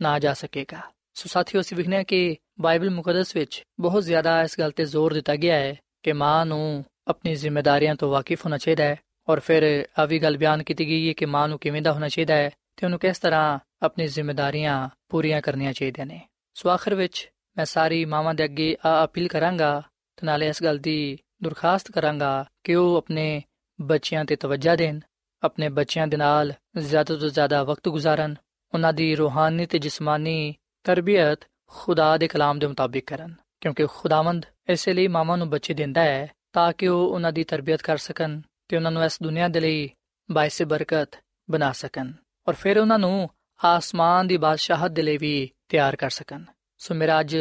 [0.00, 0.80] ਨਾ ਜਾ ਸਕੇਗਾ
[1.14, 5.36] ਸੋ ਸਾਥੀਓ ਅਸੀਂ ਵਿਖਨੇ ਕਿ ਬਾਈਬਲ ਮੁਕੱਦਸ ਵਿੱਚ ਬਹੁਤ ਜ਼ਿਆਦਾ ਇਸ ਗੱਲ ਤੇ ਜ਼ੋਰ ਦਿੱਤਾ
[5.36, 8.96] ਗਿਆ ਹੈ ਕਿ ਮਾਂ ਨੂੰ ਆਪਣੀ ਜ਼ਿੰਮੇਵਾਰੀਆਂ ਤੋਂ ਵਾਕਿਫ ਹੋਣਾ ਚਾਹੀਦਾ ਹੈ
[9.29, 12.07] ਔਰ ਫਿਰ ਆ ਵੀ ਗੱਲ ਬਿਆਨ ਕੀਤੀ ਗਈ ਹੈ ਕਿ ਮਾਂ ਨੂੰ ਕਿਵੇਂ ਦਾ ਹੋਣਾ
[12.07, 16.21] ਚਾਹੀਦਾ ਹੈ ਤੇ ਉਹਨੂੰ ਕਿਸ ਤਰ੍ਹਾਂ ਆਪਣੀ ਜ਼ਿੰਮੇਵਾਰੀਆਂ ਪੂਰੀਆਂ ਕਰਨੀਆਂ ਚਾਹੀਦੀਆਂ ਨੇ।
[16.53, 19.81] ਸੋ ਆਖਰ ਵਿੱਚ ਮੈਂ ਸਾਰੀ ਮਾਵਾਂ ਦੇ ਅੱਗੇ ਆ ਅਪੀਲ ਕਰਾਂਗਾ
[20.17, 23.41] ਤੇ ਨਾਲੇ ਇਸ ਗੱਲ ਦੀ ਦਰਖਾਸਤ ਕਰਾਂਗਾ ਕਿ ਉਹ ਆਪਣੇ
[23.81, 24.99] ਬੱਚਿਆਂ ਤੇ ਤਵੱਜਾ ਦੇਣ,
[25.43, 28.35] ਆਪਣੇ ਬੱਚਿਆਂ ਦੇ ਨਾਲ ਜ਼ਿਆਦਾ ਤੋਂ ਜ਼ਿਆਦਾ ਵਕਤ ਗੁਜ਼ਾਰਨ,
[28.73, 34.93] ਉਹਨਾਂ ਦੀ ਰੂਹਾਨੀ ਤੇ ਜਿਸਮਾਨੀ ਤਰਬੀਅਤ ਖੁਦਾ ਦੇ ਕਲਾਮ ਦੇ ਮੁਤਾਬਿਕ ਕਰਨ, ਕਿਉਂਕਿ ਖੁਦਾਵੰਦ ਇਸੇ
[34.93, 38.75] ਲਈ ਮਾਵਾਂ ਨੂੰ ਬੱਚੇ ਦਿੰਦਾ ਹੈ ਤਾਂ ਕਿ ਉਹ ਉਹਨਾਂ ਦੀ ਤਰਬੀਅਤ ਕਰ ਸਕਣ ਤੇ
[38.75, 39.89] ਉਹਨਾਂ ਨੂੰ ਇਸ ਦੁਨੀਆ ਦੇ ਲਈ
[40.31, 41.09] ਬਾਇਸੇ ਬਰਕਤ
[41.51, 42.11] ਬਣਾ ਸਕਣ
[42.47, 43.29] ਔਰ ਫਿਰ ਉਹਨਾਂ ਨੂੰ
[43.65, 46.43] ਆਸਮਾਨ ਦੀ ਬਾਦਸ਼ਾਹਤ ਦੇ ਲਈ ਵੀ ਤਿਆਰ ਕਰ ਸਕਣ।
[46.77, 47.37] ਸੋ ਮੇਰਾ ਅੱਜ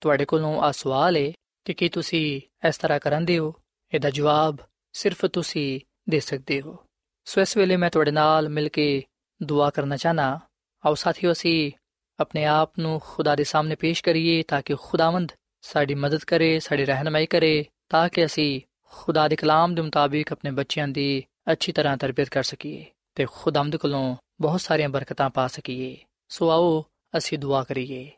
[0.00, 1.32] ਤੁਹਾਡੇ ਕੋਲੋਂ ਆ ਸਵਾਲ ਹੈ
[1.64, 3.54] ਕਿ ਕੀ ਤੁਸੀਂ ਇਸ ਤਰ੍ਹਾਂ ਕਰਾਂਦੇ ਹੋ?
[3.94, 4.56] ਇਹਦਾ ਜਵਾਬ
[4.92, 6.76] ਸਿਰਫ ਤੁਸੀਂ ਦੇ ਸਕਦੇ ਹੋ।
[7.24, 9.04] ਸੋ ਇਸ ਵੇਲੇ ਮੈਂ ਤੁਹਾਡੇ ਨਾਲ ਮਿਲ ਕੇ
[9.42, 10.40] ਦੁਆ ਕਰਨਾ ਚਾਹਨਾ
[10.86, 11.72] ਆਓ ਸਾਥੀਓ, ਅਸੀਂ
[12.20, 16.84] ਆਪਣੇ ਆਪ ਨੂੰ ਖੁਦਾ ਦੇ ਸਾਹਮਣੇ ਪੇਸ਼ ਕਰੀਏ ਤਾਂ ਕਿ ਖੁਦਾਵੰਦ ਸਾਡੀ ਮਦਦ ਕਰੇ, ਸਾਡੀ
[16.84, 18.60] ਰਹਿਨਮਾਈ ਕਰੇ ਤਾਂ ਕਿ ਅਸੀਂ
[18.96, 23.76] ਖੁਦਾ ਦੇ ਕਲਾਮ ਦੇ ਮੁਤਾਬਿਕ ਆਪਣੇ ਬੱਚਿਆਂ ਦੀ ਅੱਛੀ ਤਰ੍ਹਾਂ ਤਰਬੀਅਤ ਕਰ ਸਕੀਏ ਤੇ ਖੁਦਾਮਦ
[23.76, 25.96] ਕੋਲੋਂ ਬਹੁਤ ਸਾਰੀਆਂ ਬਰਕਤਾਂ ਪਾ ਸਕੀਏ।
[26.28, 26.84] ਸੋ ਆਓ
[27.16, 28.10] ਅਸੀਂ ਦੁਆ ਕਰੀਏ।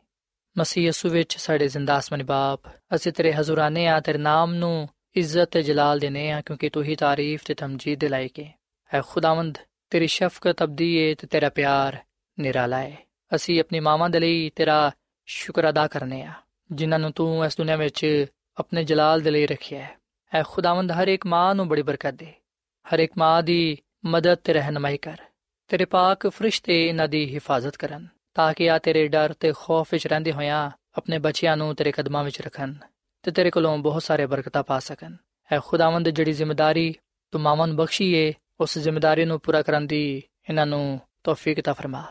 [0.57, 2.59] ਮਸੀਹ ਯਸੂ ਵਿੱਚ ਸਾਡੇ ਜ਼ਿੰਦਾ ਅਸਮਾਨੀ ਬਾਪ,
[2.95, 6.95] ਅਸੀਂ ਤੇਰੇ ਹਜ਼ੂਰਾਨੇ ਆ, ਤੇਰੇ ਨਾਮ ਨੂੰ ਇੱਜ਼ਤ ਤੇ ਜਲਾਲ ਦੇਨੇ ਆ, ਕਿਉਂਕਿ ਤੂੰ ਹੀ
[6.95, 8.59] ਤਾਰੀਫ ਤੇ ਤਮਜੀਦ ਦੇ ਲਾਇਕ ਹੈ
[8.93, 9.57] ਐ ਖੁਦਾਵੰਦ,
[9.89, 11.97] ਤੇਰੀ ਸ਼ਫਕਤ ਅਬਦੀ ਏ ਤੇ ਤੇਰਾ ਪਿਆਰ
[12.39, 12.95] ਨਿਰਾਲਾ ਏ।
[13.35, 14.91] ਅਸੀਂ ਆਪਣੀ ਮਾਵਾਂ ਦੇ ਲਈ ਤੇਰਾ
[15.25, 16.33] ਸ਼ੁਕਰ ਅਦਾ ਕਰਨੇ ਆ,
[16.71, 18.25] ਜਿਨ੍ਹਾਂ ਨੂੰ ਤੂੰ ਇਸ ਦੁਨੀਆਂ ਵਿੱਚ
[18.57, 19.98] ਆਪਣੇ ਜਲਾਲ ਦੇ ਲਈ ਰੱਖਿਆ ਹੈ
[20.33, 22.33] ਐ ਖੁਦਾਵੰਦ ਹਰ ਇੱਕ ਮਾਂ ਨੂੰ ਬੜੀ ਬਰਕਤ ਦੇ
[22.85, 25.17] ਹਰ ਇੱਕ ਮਾਂ ਦੀ ਮਦਦ ਤੇ ਰਹਿਨਮਾਈ ਕਰ
[25.69, 30.07] ਤੇਰੇ ਪਾਕ ਫਰਿਸ਼ਤੇ ਇਹਨਾਂ ਦੀ ਹਿਫਾਜ਼ਤ ਕਰਨ ਤਾਂ ਕਿ ਆ ਤੇਰੇ ਡਰ ਤੇ ਖੌਫ ਵਿੱਚ
[30.07, 32.73] ਰਹਿੰਦੇ ਹੋਇਆਂ ਆਪਣੇ ਬੱਚਿਆਂ ਨੂੰ ਤੇਰੇ ਕਦਮਾਂ ਵਿੱਚ ਰੱਖਣ
[33.23, 35.15] ਤੇ ਤੇਰੇ ਕੋਲੋਂ ਬਹੁਤ ਸਾਰੇ ਬਰਕਤਾਂ ਪਾ ਸਕਣ
[35.51, 36.93] ਐ ਖੁਦਾਵੰਦ ਜਿਹੜੀ ਜ਼ਿੰਮੇਵਾਰੀ
[37.33, 41.73] ਤੂੰ ਮਾਵਾਂ ਨੂੰ ਬਖਸ਼ੀ ਏ ਉਸ ਜ਼ਿੰਮੇਵਾਰੀ ਨੂੰ ਪੂਰਾ ਕਰਨ ਦੀ ਇਹਨਾਂ ਨੂੰ ਤੌਫੀਕ ਤਾ
[41.73, 42.03] ਫਰਮਾ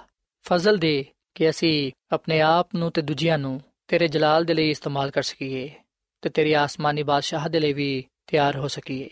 [0.45, 1.05] ਫਜ਼ਲ ਦੇ
[1.35, 5.71] ਕਿ ਅਸੀਂ ਆਪਣੇ ਆਪ ਨੂੰ ਤੇ ਦੂਜਿਆਂ ਨੂੰ ਤੇਰੇ ਜਲਾਲ ਦੇ ਲਈ ਇਸਤੇਮਾਲ ਕਰ ਸਕੀਏ
[6.21, 9.11] ਤੇ ਤੇਰੀ ਆਸਮਾਨੀ ਬਾਦਸ਼ਾਹ ਦੇ ਲਈ ਵੀ ਤਿਆਰ ਹੋ ਸਕੀਏ।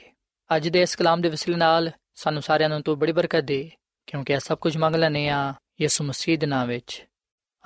[0.57, 3.71] ਅੱਜ ਦੇ ਇਸ ਕਲਾਮ ਦੇ ਵਸੀਲੇ ਨਾਲ ਸਾਨੂੰ ਸਾਰਿਆਂ ਨੂੰ ਤੂੰ ਬੜੀ ਬਰਕਤ ਦੇ,
[4.07, 7.07] ਕਿਉਂਕਿ ਇਹ ਸਭ ਕੁਝ ਮੰਗ ਲੈਨੇ ਆ ਯਿਸੂ ਮਸੀਹ ਦੇ ਨਾਮ ਵਿੱਚ।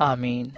[0.01, 0.51] ਆਮੀਨ।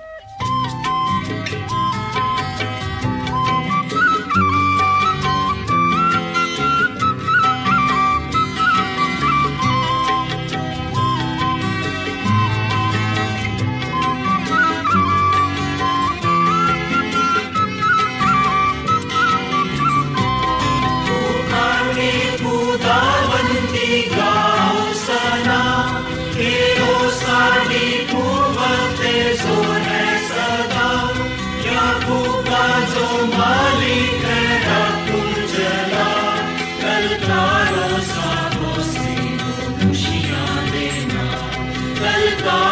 [42.45, 42.72] Lord.